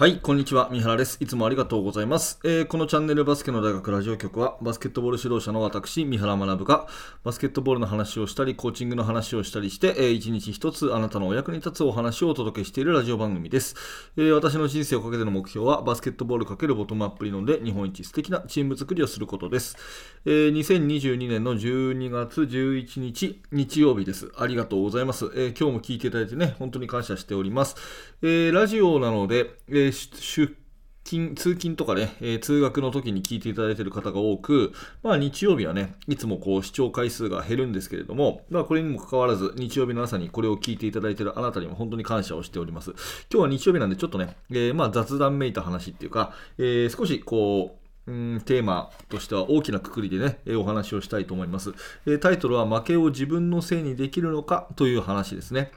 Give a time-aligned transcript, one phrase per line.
[0.00, 0.70] はい、こんにちは。
[0.72, 1.18] 三原です。
[1.20, 2.40] いつもありがとうございます。
[2.42, 6.86] えー、このチャンネルバスケの大学ラジオ局は、バスケットボール指導者の私、三原学が、
[7.22, 13.74] バスケットボールの話をしたり、コーチングの話をしたりして、えー、一日一つあなたのお役に立つお話をお届けしているラジオ番組です。
[14.16, 19.76] えー、私の人生をかけての目標は、バスケットボールかけるボトムアップ理論で日本一素敵なチーム作りをすることです。
[20.24, 24.32] えー、2022年の12月11日、日曜日です。
[24.38, 25.30] ありがとうございます。
[25.36, 27.76] え、今日も聞いていただいてね、本当に感謝しております。
[28.22, 30.56] えー、ラジオなので、えー、
[31.04, 34.72] 勤通勤とかね、えー、通学の時に聞いていただいている方が多く、
[35.02, 42.90] まあ日曜日はね、いつもこう視聴回数が減るんですけれども、まあこれにもかかわらず、日曜日の朝にこれを聞いていただいているあなたにも本当に感謝をしております。
[42.90, 42.98] 今
[43.30, 47.76] 日は日曜日なんでちょっとね、えー、まあ雑談めいた話っていうか、えー、少しこ
[48.06, 51.72] う、うんテーマとしては大きなくくりでね、えお話をしたいと思います、
[52.06, 55.70] えタイトルは負けを自分のせいにできるのかという話ですね。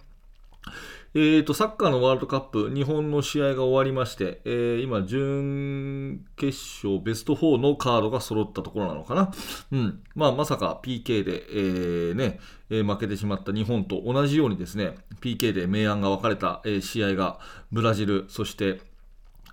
[1.15, 9.31] えーと、サッカーのワールドカップ、日本の試合が終わりまして、えー、今、準決勝、ベスト4のカードが揃ったところなのかな。
[9.71, 10.01] うん。
[10.15, 12.39] まあ、まさか PK で、えー、ね、
[12.71, 17.37] えー、負けてしまった日本と同じようにですね、PK で明暗が分かれた、え、試合が、
[17.71, 18.81] ブラジル、そして、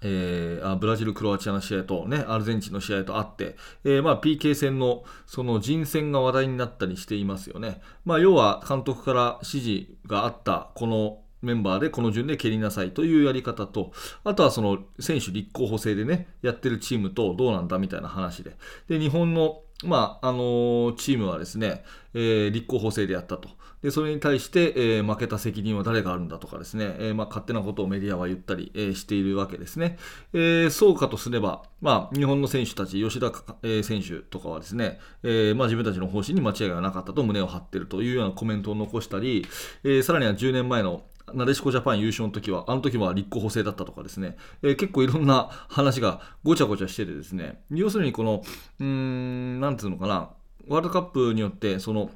[0.01, 7.83] えー、ブラジル、クロアチアの試合と、ね、アルゼンチンの試合とあって、えーまあ、PK 戦のその人選が話題になったりしていますよね。
[8.07, 13.93] まあ、要は監督から指示があったこのメンバーでこの順で蹴りなさいというやり方と、
[14.25, 18.57] あとはその選手立候補制でね、やってるチームとどうなんだみたいな話で。
[18.89, 23.49] で、日本の、まあ、あの、チームはですね、えー、立候補制でやったと。
[23.83, 29.97] で、それに対して、えー、負けた責任は誰があるんだとかですね、えまあ、勝手なことをメディアは言ったり、えしているわけですね。
[30.35, 33.33] えそうかとすれば、まあ、日本の選手たち、吉田、
[33.63, 39.47] え選手とかはですね、えまあ、自分たちの方針に間違いがなかったと胸を張っているというようなコメントを残したり、
[39.83, 48.43] えさらには10年前のなでしこジャパン優勝の時は、あの時は立候補制だったとかですね、えー、結構いろんな話がごちゃごちゃしててですね、要するにこの、
[48.79, 50.31] うーん、なんていうのかな、
[50.69, 52.11] ワールドカップによって、その、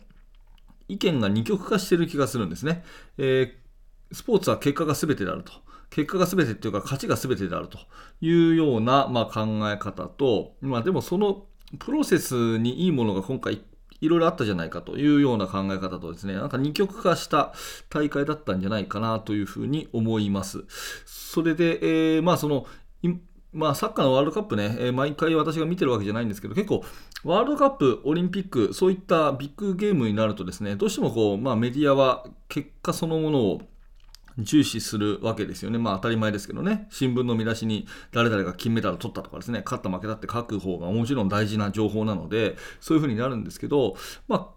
[0.88, 2.84] 意見が二極化してる気がするんですね。
[3.19, 5.53] えー、スポーツは結果が全てであると。
[5.91, 7.78] 結果が全てっていうか、勝ちが全てであると
[8.20, 11.47] いうような、まあ、考え方と、まあ、でもその
[11.78, 13.62] プロセスにいいものが今回
[14.04, 17.53] いろいろあったじゃないかというような考え方とですね、なんか二極化した
[17.88, 20.65] 大会だったんじゃないかなというふうに思います。
[21.06, 21.78] それで、
[22.16, 22.66] えー、まあその、
[23.54, 26.84] まあ、サッカーのワールドカップね、えー、毎回私が見てるわけじゃないんですけど、結構、
[27.22, 33.62] ワールドカップ、オリンピック、そういったビッグゲームになるとですね、どうしてもこう、まあ、メディアは結果そのものを
[34.39, 35.78] 重視するわけですよね。
[35.78, 36.87] まあ当たり前ですけどね。
[36.91, 43.97] 新聞の見出しに誰々が金メダル取ったとかですね、勝った負けたって書く方がもちろん大事な情報なので、そういうふうになるんですけど、
[44.28, 44.53] まあ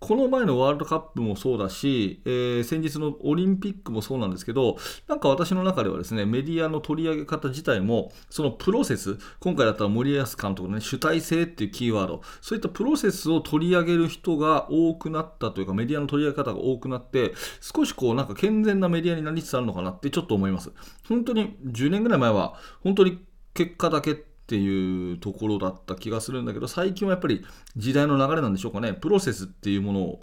[0.00, 4.76] この前のワールドカップもそうだし、えー、先日のオリンピックもそうなんですけど、
[5.08, 20.70] なんか私の中ではですね、メディアの取り上げ方自体も、そのプロセス、今回だったら森保監督のね、主体性っていうキーワード、そういったプロセスを取り上げる人が多くなったというか、メディアの取り上げ方が多くなって、少しこう、なんか健全なメディアになりつつあるのかなってちょっと思います。
[21.08, 22.54] 本当に10年ぐらい前は、
[22.84, 23.18] 本当に
[23.52, 27.44] 結果だけっていうところだった気がするんだけど最近はやっぱり
[27.76, 30.20] 時代の流れなんでしょうかねプロセスっていうものを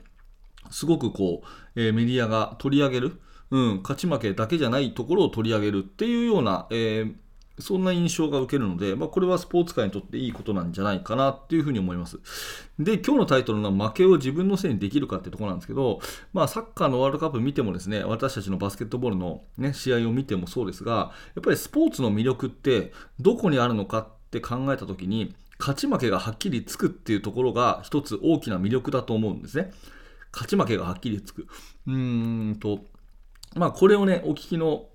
[0.71, 1.43] すごくこ
[1.75, 3.21] う、えー、メディアが取り上げる、
[3.51, 7.13] うん、勝ち負けだけじゃないところを取り上げるっていうような、えー
[7.59, 12.19] そんな印象が受けるので、まあ、これはスポーツ界にとっていいことなんじゃないかなっていうふうに思います。
[12.79, 15.99] で、今日のタイトルの負けを自分のせいにできるかっていうところなんですけど、
[16.33, 29.71] まあ、サッカーのワールドカップ見てもですね、私たちのバスケットボールの、ね、試合を見てもそうですが、やっぱりスポーツの魅力ってどこにあるのかって考えたときに、勝ち負けがはっきりつくっていうところが一つ大きな魅力だと思うんですね。
[30.33, 31.47] 勝ち負けがはっきりつく。
[31.87, 32.85] うーんと、
[33.55, 34.89] まあ、これをね、お聞きの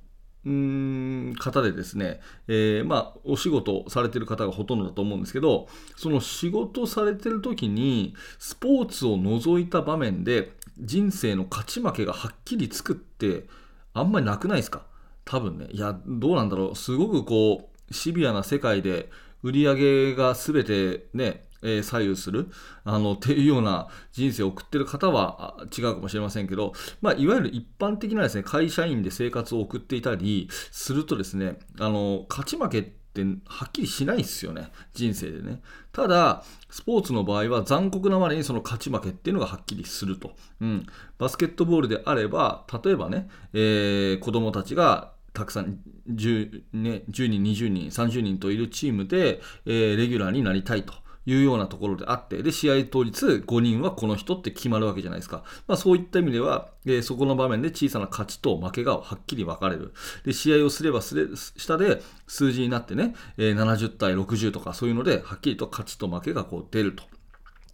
[0.45, 13.49] うん方でですね、えー、まあ、お仕事されてる方がほとんどだと思うんですけど、その仕事されてる時に、スポーツを除いた場面で、人生の勝ち負けがはっきりつくって、
[13.93, 14.87] あんまりなくないですか？
[15.25, 15.69] 多分ね。
[15.73, 16.77] いや、どうなんだろう。
[16.77, 19.11] すごくこう、シビアな世界で、
[19.43, 22.49] 売り上げが全てね、え、左右する
[22.85, 35.61] あのっていうような人生を送ってる方は違うかもしれませんけど、まあ、いわゆる一般的なですね会社員で生活を送っていたりするとですねあの勝ち負けってはっきりしないですよね人生でね。
[35.93, 40.87] ただスポーツの場合は残酷なまでにその勝ち負けっていうのがはっきりすると、うん、
[41.19, 45.79] バスケットボールであれば例えばね、えー、子供たちがたくさん
[46.09, 50.95] 10,、ね、10人、20人、30人といるチームで、えー、レギュラーになりたいと
[51.27, 55.45] いうようなところであって、で、試合当日5人はこの人って決まるわけじゃないですか。
[55.67, 59.93] まあそういった意味では、えー、そこの場面で小さな勝ちと負けがはっきり分かれる。
[60.25, 67.05] で、試合をすればすれ、下で数字になってね、えー、70対60とかそういうので、はっきりと勝ちと負けがこう出ると。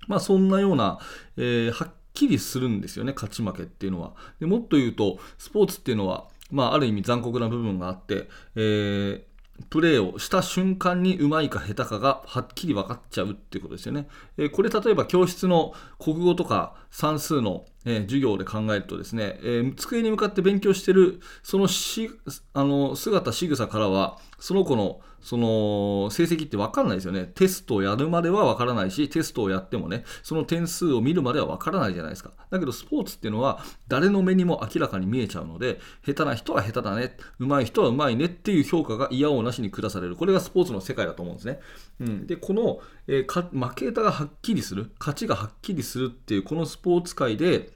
[0.08, 0.98] まあそんなような、
[1.36, 4.14] えー、はっきりするんですよね、勝ち負けっていうのは。
[4.40, 9.22] でもっと言うと、スポーツっていうのは、まあある意味残酷な部分があって、えー
[9.70, 14.08] プレーをした瞬間にうまいか下手かがはっきり分かっちゃうっていうことですよね。
[14.36, 22.10] えー、これ例えば教室の国語とか算数の、えー、授業で考えるとですね、えー、机に向かって勉強してるそのし
[22.52, 27.28] あの姿仕草からはその子のその成績って分かんないですよね。
[27.34, 32.30] テストをやるまでは分からないし、テストをやってもね、その点数を見るまでは分からないじゃないですか。
[32.48, 40.14] だけどスポーツっていうのは誰の目にも明らかに見えちゃうので、下手な人は下手だね、上手い人は上手いねっていう評価が嫌おうなしに下される。
[40.14, 41.58] これがスポーツの世界だと思うんですね。
[42.00, 42.78] うん、で、この、
[43.08, 47.75] えー、負けたがはっきりする、勝ちがはっきりするっていうこのスポーツ界で、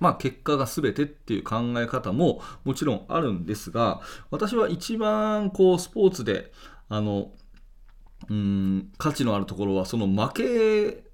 [0.00, 4.00] まあ、結果が全てっていう考え方ももちろんあるんですが、
[4.30, 6.52] 私は一番こうスポーツで
[6.88, 7.32] あの
[8.28, 11.07] うん価値のあるところはその負け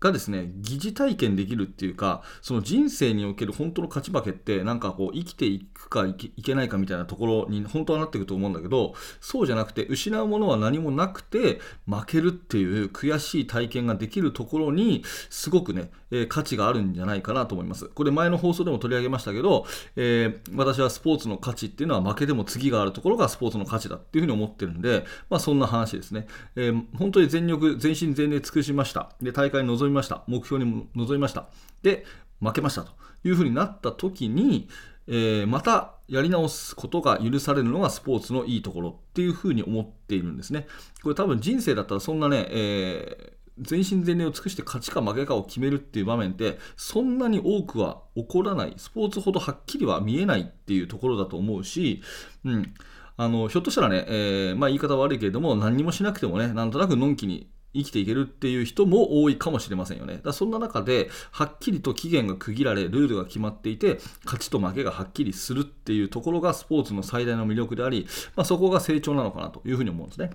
[0.00, 17.86] がですね疑似体験できるっていうかその人生における本当の勝ち負けってなんかこう生きていくかいけないかみたいなところに本当はなっていくと思うんだけどそうじゃなくて失うものは何もなくて負けるっていう悔しい体験ができるところにすごくね、えー、価値があるんじゃないかなと思います。
[17.86, 19.66] これ前の放送でも取り上げましたけど、
[19.96, 29.10] えー、私はスポーツの価値っていうのは負けでも次があるところがスポーツの価値だっていうふうに思ってるんでまあそんな話ですね、えー、本当に全力全身全霊尽くしました。
[29.20, 30.24] で大会に臨みました。
[30.26, 31.48] 目標に臨みました。
[31.82, 32.04] で、
[32.40, 32.92] 負けましたと
[33.24, 34.68] いうふうになった時に、
[35.08, 40.66] えー、またやり直すことが許されるのがスポーツのいいところっていうふうに思っているんですね。
[41.02, 52.02] これ多分人生だったらそんなね、えー全身全霊を尽くして勝ちか負けかを決めるっていう場面ってそんなに多くは起こらないスポーツほどはっきりは見えないっていうところだと思うし、
[52.44, 52.74] うん、
[53.16, 60.20] あのひょっとしたらね、えー、まあ、言い方悪いけれども何もしなくてもねなんとなくのんきに生きていけるっていう人も多いかもしれませんよね。
[60.24, 70.30] だそんな中で、はっきりと期限が区切られ、ルールが決まっていて、勝ちと負けがはっきりするっていうところがスポーツの最大の魅力であり、まあ、そこが成長なのかなというふうに思うんですね。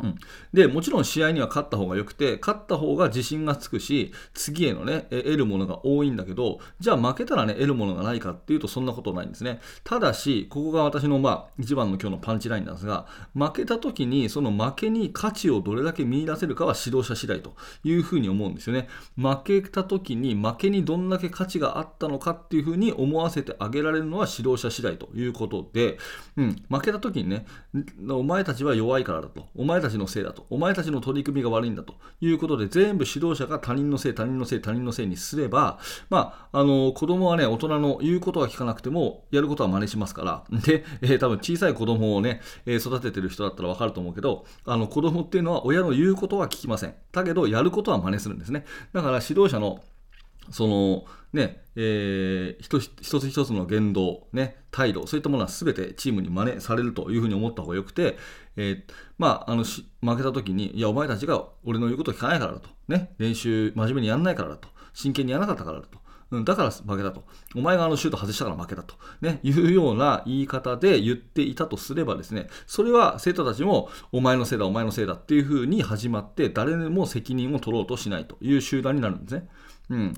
[0.00, 0.18] うん、
[0.54, 9.60] でもちろん試合には勝った方が良くて勝った方が自信がつくし次へのね得るものが多いんだけどじゃあ負けたらね得るものがないかっていうとそんなことないんですね。
[9.84, 17.54] ただしここが私のまあ一番の今日のパンチラインなんですが負けた時にその負けに価値をどれだけ見出せるかは指導者次第と
[17.84, 18.88] いうふうに思うんですよね。
[19.16, 25.98] 負けた時に負けにどんだけ価値があったのかっていうふうに思わせてあげられるのは指導者次第ということで、
[26.38, 27.44] うん、負けた時にね
[28.08, 46.94] お前たちは弱いからだとお前たちのせいだと、お前たちの取り組みが悪いんだということで、全部指導者が他人のせい、他人のせい、他人のせいにすれば、まあ、あの子供はね、大人の言うことは聞かなくても、やることは真似しますから、で、えー、多分小さい子供をね、えー、育ててる人だったらわかると思うけど、あの子供っていうのは親の言うことは聞きません。
[47.12, 48.64] だけど、やることは真似するんですね。
[48.92, 49.82] だから指導者の
[50.50, 52.90] そのね、えー、一つ
[53.28, 58.18] 一つの言動、ね、態度、そういったものは全てチームに真似されるというふうに思った方がよくて、
[58.56, 59.82] えー、まあ、あの負
[60.16, 65.98] けた時に、いや、お前たちが俺の言うことを聞かないからだと、ね、練習真面目にやらないからだと、真剣にやらなかったからだと、
[66.32, 67.24] うん、だから負けたと。
[67.54, 68.94] お前があのシュート外したから負けたと。
[69.20, 79.48] ね、いうような言い方で言っていたとすればですね、それは生徒たちも、お前のせいだ、お前のせいだっていうふうに始まって、誰でも責任を取ろうとしないという集団になるんですね。
[79.90, 80.14] うん、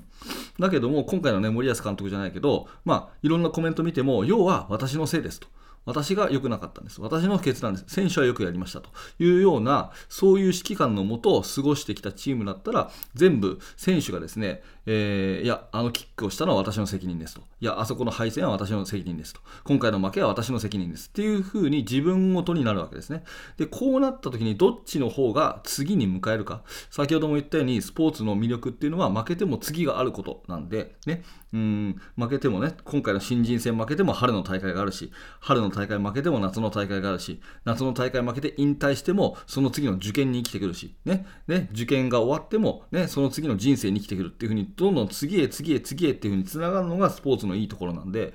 [0.57, 5.47] だけども、今回のね、森保監督じゃないけど、まあ、いろんなコメント見ても、要は私のせいですと。
[5.85, 7.01] 私が良くなかったんです。
[7.01, 7.85] 私の決断です。
[7.87, 8.89] 選手はよくやりましたと
[9.19, 17.41] いうような、そういう指揮官のもとを過ごしてきたチームだったら、全部選手がですね、えー、いや、あのキックをしたのは私の責任ですと。
[17.61, 19.41] いや、あそこの敗戦は私の責任ですと。
[19.63, 21.09] 今回の負けは私の責任です。
[21.09, 23.23] っていうふうに自分ごとになるわけですね。
[23.57, 26.63] で、こうなった時にどっちの方が次に迎えるか。
[26.89, 31.23] 先ほども言ったように、スポーツの魅力っていうのは負けても次があることなんで、ね、
[31.53, 48.33] うん負けてもね、今回の新人戦負けても春の大会があるし、春の大会負けても夏の大会があるし、夏の大会負けて引退しても、その次の受験に生きてくるし、ね、ね受験が終わっても、ね、その次の人生に生きてくるっていうふうに、どんどん次へ次へ次へっていうふうにつながるのがスポーツのいいところなんで、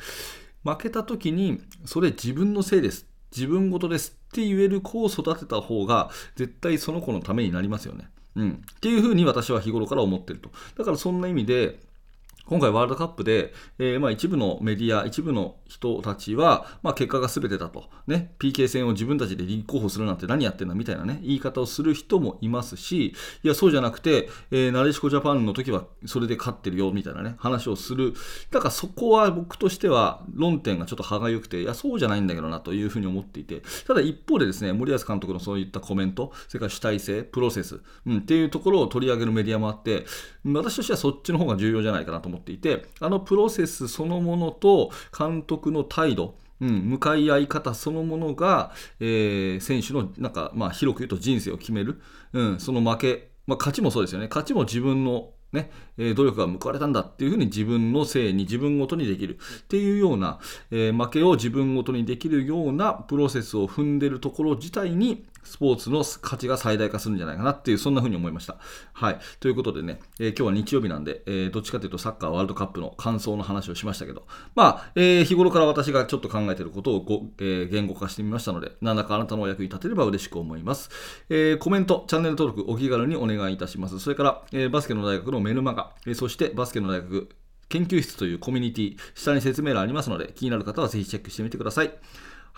[0.64, 3.06] 負けた時に、それ自分のせいです。
[3.34, 8.10] 自分事ですって言える子を育てた方が、絶対その子のためになりますよね。
[8.36, 8.50] うん。
[8.50, 10.50] っていうふうに私は日頃から思ってると。
[10.76, 11.80] だからそんな意味で、
[12.50, 23.14] 今回ワールドカップで、えー、まあ一部のメディア、一部の人たちは、まあ、結果が全てだと、ね、PK 戦を自分たちで立候補するなんて何やってんだみたいなね、言い方をする人もいますし、
[23.44, 28.14] いや、そうじゃなくて、えー、なでしこジャパンの時はそれで勝ってるよみたいなね、話をする。
[28.50, 40.04] だからそこは僕としては論点がちょっと歯がゆくて、いや、そうじゃないんだけどなというふうに思っていて、ただ一方でですね、森保監督のそういったコメント、それから主体性、プロセス、うん、っていうところを取り上げるメディアもあって、
[40.44, 52.00] 私としてはそっちの方が重要じゃないかなと思ってっていて、あのプロセスそのものと監督の態度、うん、向かい合い方そのものが、えー、選手のなんか、まあ、広く言うと人生を決める、
[52.32, 54.28] うん、その負け、まあ、勝ちもそうですよね。
[54.28, 60.38] 勝ちも自分のね、え努力が報われたんだっていうふうに自分のせいに自分ごとにできるっていうような、
[60.70, 68.56] えー、負けを自分ごとにできるようなプロセスを踏んでるところ自体にスポーツの価値が最大化するんじゃないかなっていう、そんな風に思いました。
[68.92, 69.18] はい。
[69.40, 80.90] ということでね、えー、今日は日曜日なんで、えー、どっちかというとサッカーワールドカップの感想の話をしましたけど、まあ、えー、日頃から私がちょっと考えていることをご、え言語化してみましたので、何らかあなたのお役に立てれば嬉しく思います。
[81.28, 83.98] えコメント、チャンネル登録、お気軽にお願いいたします。
[83.98, 87.28] それから、えバスケの大学のメルマガ、えそしてバスケの大学
[87.70, 91.92] 研究室というコミュニティ、下に説明欄ありますので、気になる方はぜひチェックしてみてください。